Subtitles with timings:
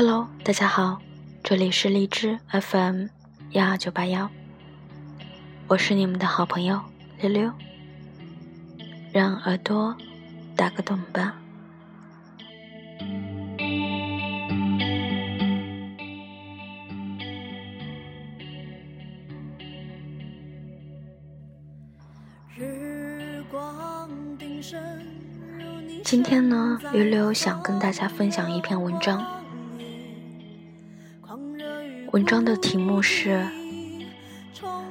[0.00, 1.00] Hello，大家好，
[1.42, 3.06] 这里是荔枝 FM
[3.50, 4.30] 幺二九八幺，
[5.66, 6.80] 我是你们的好朋友
[7.20, 7.52] 溜溜，
[9.12, 9.96] 让耳朵
[10.54, 11.34] 打个洞吧。
[26.04, 29.37] 今天呢，溜溜想跟大家分享一篇文章。
[32.18, 33.46] 文章的题目是：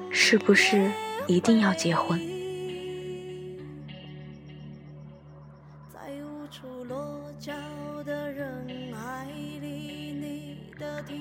[0.10, 0.90] 是不是
[1.28, 2.18] 一定要结婚？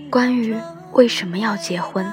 [0.08, 0.55] 关于
[0.92, 2.06] 为什么要结婚，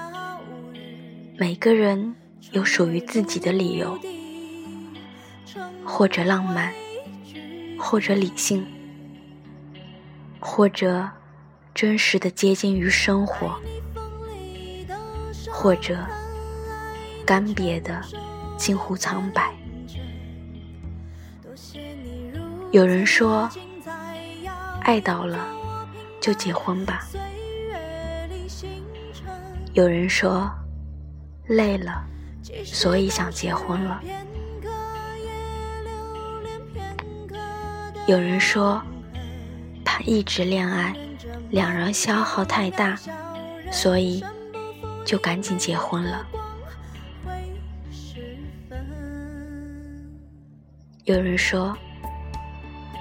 [1.37, 2.15] 每个人
[2.49, 3.99] 有属于自己的理由，
[5.85, 6.73] 或者浪漫，
[7.77, 8.65] 或者理性，
[10.39, 11.07] 或者
[11.75, 13.55] 真实的接近于生活，
[15.63, 15.97] 或者
[17.25, 18.01] 干瘪的
[18.57, 19.49] 近乎苍白。
[22.73, 23.49] 有人说，
[24.81, 25.39] 爱到了
[26.19, 27.07] 就结婚吧。
[29.71, 30.51] 有人说，
[31.47, 32.03] 累了，
[32.65, 34.01] 所以想结婚了。
[38.05, 38.83] 有人说，
[39.85, 40.93] 怕一直恋爱，
[41.51, 42.99] 两人消耗太大，
[43.71, 44.21] 所以
[45.05, 46.25] 就赶紧结婚了。
[51.05, 51.77] 有人说，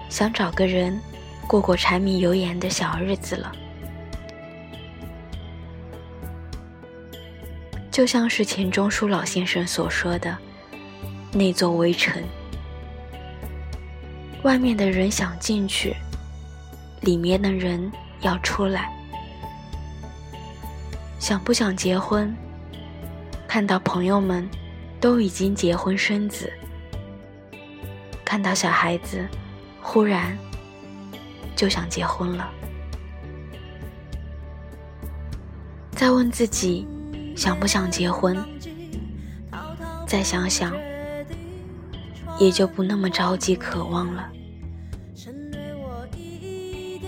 [0.08, 1.00] 想找个人
[1.46, 3.52] 过过柴米油盐的小日子了。
[7.92, 10.36] 就像是钱钟书老先生所说的，
[11.30, 12.20] 那座围城，
[14.42, 15.94] 外面的人想进去，
[17.02, 17.92] 里面的人
[18.22, 18.90] 要出来。
[21.22, 22.34] 想不想结婚？
[23.46, 24.44] 看到朋友们
[25.00, 26.52] 都已经结婚生子，
[28.24, 29.24] 看到小孩子，
[29.80, 30.36] 忽然
[31.54, 32.50] 就想结婚了。
[35.92, 36.88] 再问自己。
[37.36, 38.36] 想不想结婚？
[40.06, 40.76] 再想想，
[42.38, 44.28] 也就不那么着急渴望了。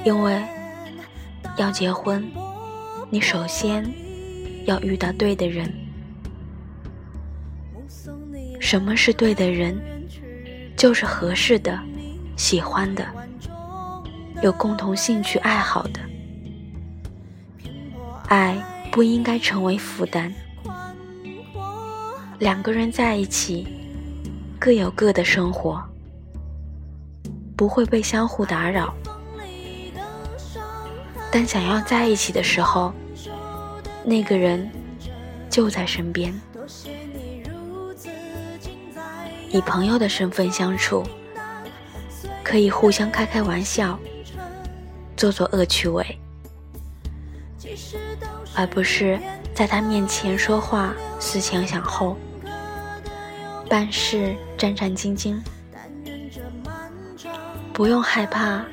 [0.05, 0.43] 因为
[1.59, 2.27] 要结婚，
[3.15, 3.89] 你首先
[4.65, 5.73] 要遇到对的人。
[8.59, 9.81] 什么是对的人？
[10.77, 11.79] 就是合适的、
[12.37, 13.07] 喜欢的、
[14.43, 16.01] 有共同兴趣爱好的，
[18.27, 18.61] 爱。
[18.91, 20.33] 不应该成为负担。
[22.41, 23.65] 两个人在一起，
[24.59, 25.81] 各有各的生活，
[27.57, 28.93] 不会被相互打扰。
[31.33, 32.95] 但想要在一起的时候，
[34.05, 34.71] 那个人
[35.49, 36.33] 就在身边。
[39.51, 41.03] 以朋友的身份相处，
[42.43, 43.99] 可以互相开开玩笑，
[45.17, 46.05] 做做恶趣味。
[48.55, 49.19] 而不是
[49.55, 52.17] 在他面前说话思前想后，
[53.69, 55.41] 办事战战兢兢。
[57.73, 58.65] 不用害怕，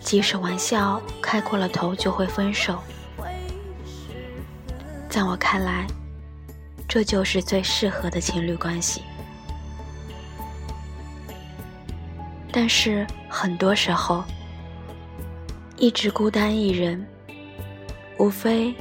[0.00, 2.78] 即使玩笑开过了头就会分手。
[5.08, 5.86] 在我看来，
[6.86, 9.02] 这就是最适合的情侣关系。
[12.52, 14.24] 但是很多时候，
[15.76, 17.06] 一直孤单一人，
[18.18, 18.74] 无非。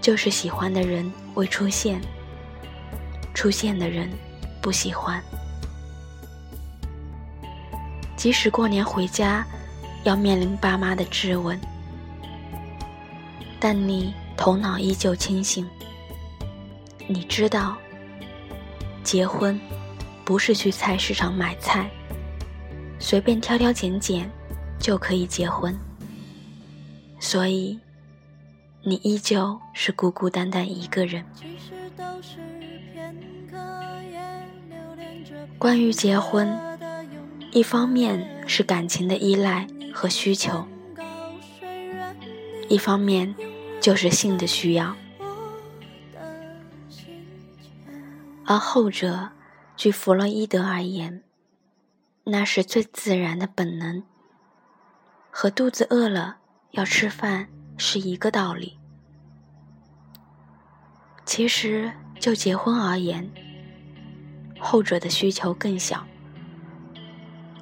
[0.00, 2.00] 就是喜欢的人未出现，
[3.32, 4.10] 出现的人
[4.60, 5.22] 不喜欢。
[8.16, 9.46] 即使过年回家，
[10.02, 11.56] 要面临爸妈的质问，
[13.60, 14.12] 但你
[14.42, 15.64] 头脑依旧清醒。
[17.06, 17.76] 你知道，
[19.04, 19.56] 结婚
[20.24, 21.88] 不是去菜市场买菜，
[22.98, 24.28] 随便挑挑拣拣
[24.80, 25.78] 就可以结婚，
[27.20, 27.78] 所以。
[28.84, 31.24] 你依旧是孤孤单单一个人。
[35.56, 36.52] 关于结婚，
[37.52, 40.66] 一方面是感情的依赖和需求，
[42.68, 43.32] 一方面
[43.82, 44.96] 就是性的需要，
[48.46, 49.28] 而后者，
[49.76, 51.22] 据弗洛伊德而言，
[52.24, 54.02] 那是最自然的本能，
[55.30, 56.38] 和肚子饿了
[56.70, 57.48] 要吃饭。
[57.78, 58.78] 是一个道理。
[61.24, 61.90] 其实
[62.20, 63.28] 就结婚而言，
[64.60, 66.06] 后者的需求更小，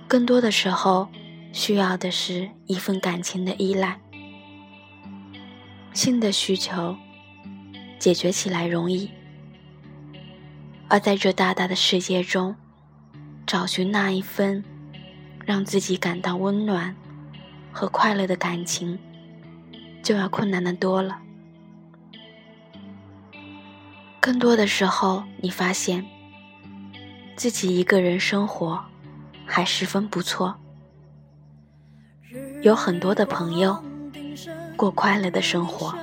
[0.06, 1.08] 更多的时候
[1.52, 3.99] 需要的是一份感情的依赖。
[5.92, 6.96] 性的需求
[7.98, 9.10] 解决起来容易，
[10.88, 12.54] 而在这大大的世界中，
[13.46, 14.64] 找寻那一份
[15.44, 16.94] 让自己感到温暖
[17.72, 18.98] 和快乐的感情，
[20.02, 21.20] 就要困难的多了。
[24.20, 26.06] 更多的时候，你发现
[27.36, 28.82] 自己一个人生活
[29.44, 30.54] 还十分不错，
[32.62, 33.82] 有很多的朋友。
[34.81, 35.94] 过快乐的生活，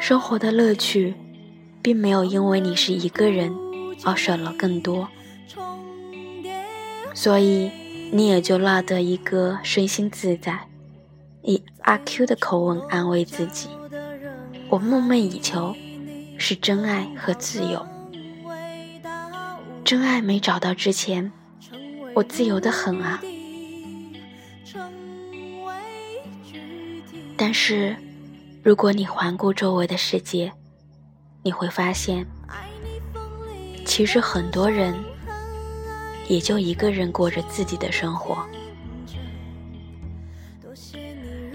[0.00, 1.14] 生活的乐趣，
[1.82, 3.54] 并没有因为你是一个人
[4.02, 5.06] 而少了更多，
[7.12, 7.70] 所以
[8.14, 10.68] 你也就落得一个身心自在，
[11.42, 13.68] 以阿 Q 的口吻安慰自己：
[14.70, 15.76] 我梦寐以求
[16.38, 17.84] 是真爱和自由，
[19.84, 21.30] 真爱没找到之前，
[22.14, 23.20] 我自由的很啊。
[27.42, 27.96] 但是，
[28.62, 30.52] 如果你环顾周围的世界，
[31.42, 32.26] 你会发现，
[33.86, 34.94] 其实很多人
[36.28, 38.46] 也就一个人过着自己的生活。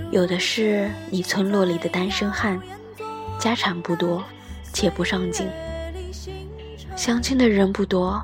[0.09, 2.59] 有的是你村落里的单身汉，
[3.37, 4.23] 家产不多，
[4.73, 5.47] 且不上进，
[6.95, 8.19] 相亲的人不多，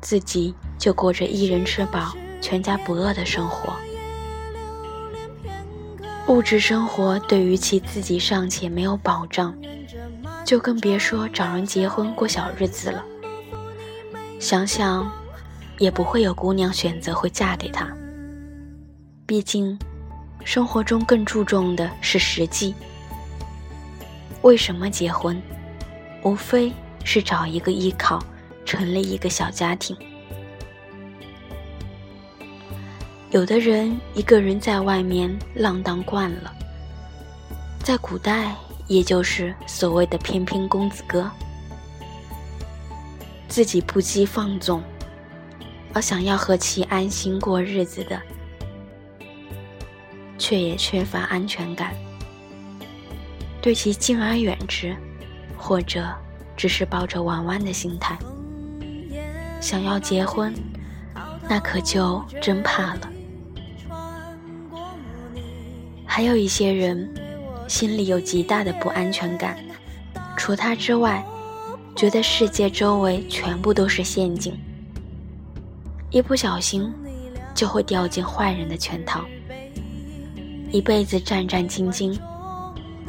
[0.00, 3.76] 自己就过着一人吃饱全家不饿的生活。
[6.30, 9.52] 物质生活对于其自己尚且没有保障，
[10.44, 13.04] 就更别说找人结婚过小日子了。
[14.38, 15.10] 想想，
[15.78, 17.92] 也不会有姑娘选择会嫁给他。
[19.26, 19.76] 毕竟，
[20.44, 22.76] 生活中更注重的是实际。
[24.42, 25.42] 为什么结婚？
[26.22, 26.72] 无非
[27.02, 28.22] 是找一个依靠，
[28.64, 29.96] 成立一个小家庭。
[33.30, 36.52] 有的人一个人在外面浪荡惯了，
[37.78, 38.56] 在古代
[38.88, 41.30] 也就是所谓的翩翩公子哥，
[43.46, 44.82] 自己不羁放纵，
[45.92, 48.20] 而想要和其安心过日子的，
[50.36, 51.94] 却也缺乏安全感，
[53.62, 54.96] 对其敬而远之，
[55.56, 56.04] 或者
[56.56, 58.18] 只是抱着玩玩的心态，
[59.60, 60.52] 想要结婚，
[61.48, 63.08] 那可就真怕了。
[66.20, 67.08] 还有一些人，
[67.66, 69.56] 心里有极大的不安全感，
[70.36, 71.24] 除他之外，
[71.96, 74.54] 觉得世界周围全部都是陷阱，
[76.10, 76.92] 一不小心
[77.54, 79.24] 就会掉进坏人的圈套，
[80.70, 82.14] 一辈子战战兢兢，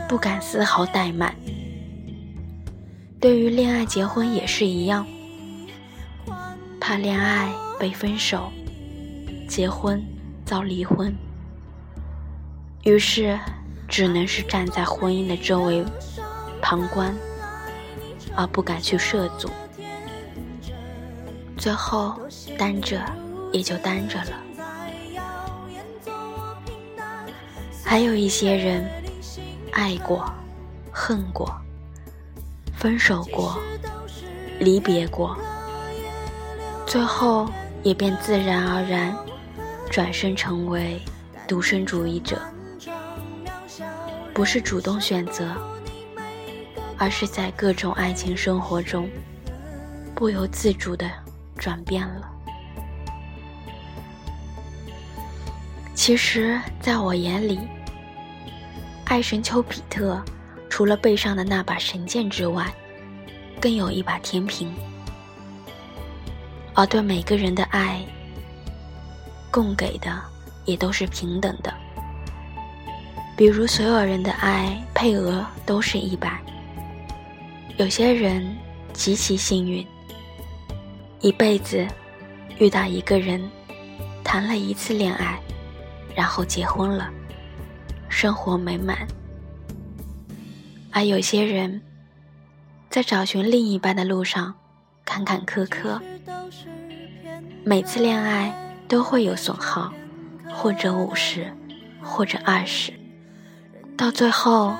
[0.07, 1.36] 不敢丝毫怠慢。
[3.19, 5.06] 对于恋爱、结婚也是一样，
[6.80, 8.50] 怕恋爱被分手，
[9.50, 10.02] 结婚
[10.46, 11.14] 遭离婚。
[12.83, 13.39] 于是，
[13.88, 15.86] 只能是站在婚姻的周围
[16.62, 17.16] 旁观，
[18.36, 19.50] 而不敢去涉足。
[21.57, 22.19] 最后，
[22.57, 23.00] 单着
[23.51, 24.31] 也就单着了。
[27.83, 28.90] 还有一些人，
[29.73, 30.26] 爱过，
[30.92, 31.54] 恨过，
[32.76, 33.59] 分手过，
[34.59, 35.38] 离别过，
[36.88, 37.47] 最后
[37.83, 39.16] 也便自然而然
[39.88, 41.00] 转身成为
[41.47, 42.42] 独身主义者。
[44.33, 45.56] 不是主动选择，
[46.97, 49.09] 而是在各种爱情生活中
[50.16, 51.09] 不由自主的
[51.57, 52.30] 转变了。
[55.94, 57.59] 其实，在我眼里，
[59.06, 60.19] 爱神丘比特
[60.69, 62.73] 除了背上的那把神剑之外，
[63.59, 64.73] 更有一把天平，
[66.73, 68.04] 而对每个人的爱，
[69.52, 70.19] 供给的
[70.66, 71.71] 也都是平等的。
[73.42, 76.40] 比如，所有人的爱配额都是一百。
[77.78, 78.56] 有些人
[78.94, 79.83] 极其幸运，
[81.21, 81.88] 一辈子
[82.60, 83.42] 遇到一个人，
[84.24, 85.40] 谈了一次恋爱，
[86.16, 87.10] 然后结婚了，
[88.10, 88.95] 生活美满；
[90.92, 91.81] 而有些人，
[92.92, 94.54] 在找寻另一半的路上
[95.04, 96.00] 坎坎坷坷，
[97.64, 98.54] 每次恋爱
[98.88, 99.92] 都会有损耗，
[100.48, 101.52] 或者五十，
[102.04, 103.01] 或者二十。
[103.98, 104.76] 到最后，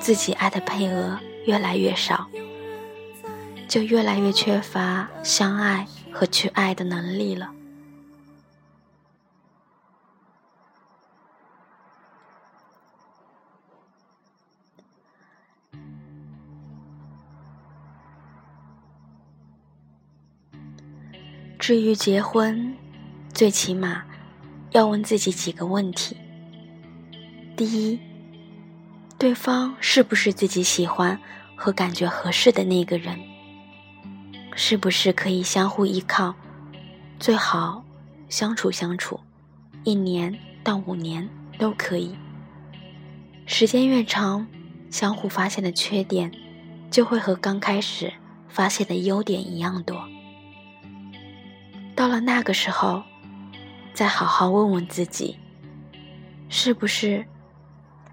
[0.00, 2.26] 自己爱的配额越来越少，
[3.68, 7.52] 就越来越缺乏相爱和去爱的能力了。
[21.58, 22.74] 至于结婚，
[23.32, 24.02] 最起码
[24.72, 26.16] 要问自己几个问题：
[27.54, 28.00] 第一。
[29.22, 31.16] 对方是不是自己喜欢
[31.54, 33.16] 和感觉合适的那个人？
[34.56, 36.34] 是不是可以相互依靠？
[37.20, 37.84] 最好
[38.28, 39.20] 相处相处，
[39.84, 42.16] 一年到五年都可以。
[43.46, 44.44] 时间越长，
[44.90, 46.32] 相互发现的缺点
[46.90, 48.12] 就会和刚开始
[48.48, 50.04] 发现的优点一样多。
[51.94, 53.04] 到了那个时候，
[53.94, 55.38] 再好好问问自己，
[56.48, 57.24] 是不是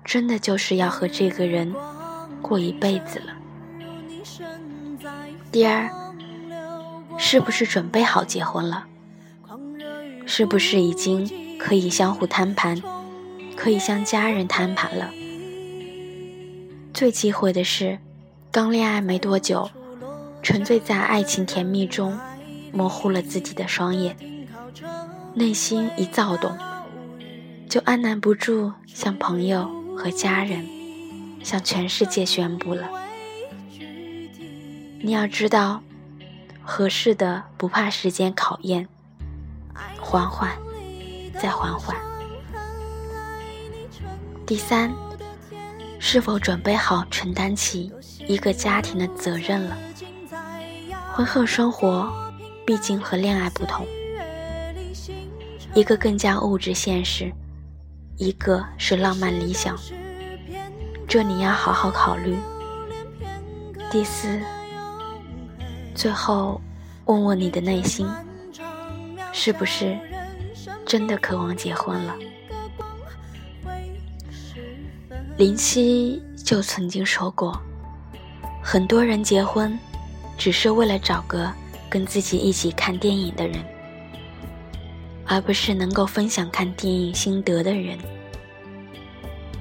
[0.03, 1.73] 真的就是要和这个人
[2.41, 3.33] 过一辈子了？
[5.51, 5.89] 第二，
[7.17, 8.85] 是不是准备好结婚了？
[10.25, 12.81] 是不是已经可以相互摊盘，
[13.55, 15.09] 可以向家人摊盘了？
[16.93, 17.99] 最忌讳的是，
[18.51, 19.69] 刚恋爱没多久，
[20.41, 22.17] 沉醉在爱情甜蜜中。
[22.71, 24.15] 模糊了自己的双眼，
[25.33, 26.55] 内心一躁动，
[27.67, 29.67] 就按捺不住向朋友
[29.99, 30.65] 和家人、
[31.43, 32.89] 向全世界宣布了。
[35.01, 35.83] 你要知道，
[36.61, 38.87] 合适的不怕时间考验，
[39.99, 40.57] 缓缓，
[41.41, 41.97] 再缓缓。
[44.45, 44.89] 第三，
[45.99, 47.91] 是否准备好承担起
[48.25, 49.77] 一个家庭的责任了？
[51.13, 52.09] 婚后生活。
[52.65, 53.83] 毕竟和恋爱不同，
[55.73, 57.33] 一个更加物质现实，
[58.19, 59.79] 一个是浪漫理想，
[61.07, 62.37] 这你要好好考虑。
[63.89, 64.37] 第四，
[65.95, 66.59] 最后
[67.05, 68.05] 问问你的内心，
[69.31, 69.97] 是不是
[70.85, 72.13] 真的渴望结婚了？
[75.37, 77.57] 林夕就曾经说过，
[78.61, 79.79] 很多人结婚，
[80.37, 81.49] 只是为了找个。
[81.91, 83.65] 跟自己一起看电影的人，
[85.31, 87.95] 而不是能够分享看电影心得的人。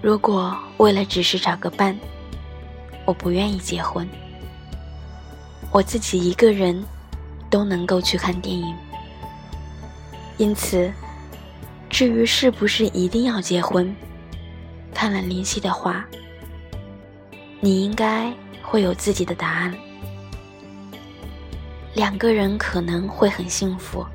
[0.01, 1.95] 如果为了只是找个伴，
[3.05, 4.09] 我不愿意结婚。
[5.71, 6.83] 我自己一个人
[7.51, 8.75] 都能够去看电影。
[10.39, 10.91] 因此，
[11.91, 13.95] 至于是不是一定要结婚，
[14.95, 16.07] 看了林夕的话，
[17.61, 18.33] 你应该
[18.63, 19.75] 会有自己的答案。
[21.93, 24.07] 两个人可能会很幸福，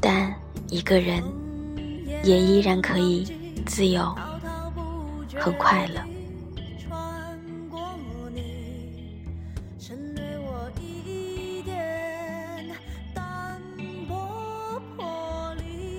[0.00, 0.34] 但
[0.72, 1.22] 一个人
[2.24, 3.30] 也依然可以
[3.66, 4.02] 自由、
[5.38, 6.00] 很快乐。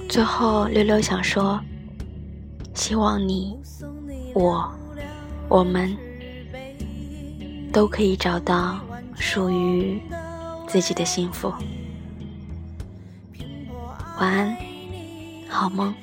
[0.10, 1.62] 最后，溜溜想说，
[2.74, 3.56] 希望你、
[4.34, 4.74] 我、
[5.48, 5.96] 我们
[7.72, 8.80] 都可以找到
[9.14, 10.02] 属于。
[10.66, 11.54] 自己的幸福，
[14.18, 14.58] 晚安，
[15.50, 15.94] 好梦。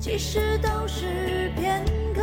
[0.00, 2.22] 其实都是片刻，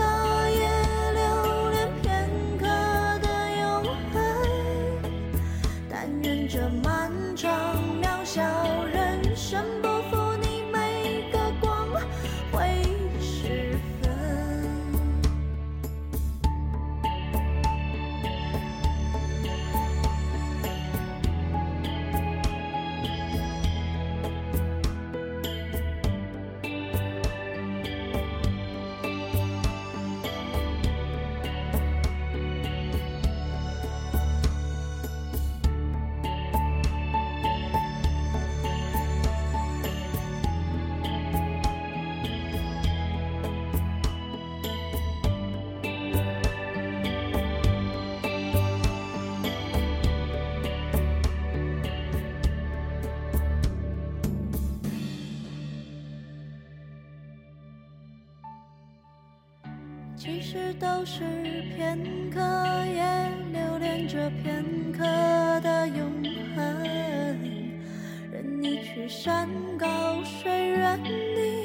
[60.40, 61.24] 其实都是
[61.76, 61.98] 片
[62.30, 62.40] 刻，
[62.86, 63.02] 也
[63.52, 65.00] 留恋着片刻
[65.62, 66.12] 的永
[66.56, 66.64] 恒。
[68.32, 71.57] 任你去山高水远，你。